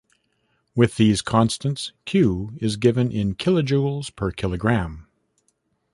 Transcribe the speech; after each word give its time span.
With 0.73 0.95
these 0.97 1.21
constants, 1.21 1.91
"Q" 2.05 2.57
is 2.59 2.75
given 2.75 3.11
in 3.11 3.35
kilojoules 3.35 4.09
per 4.15 4.31
kilogram. 4.31 5.05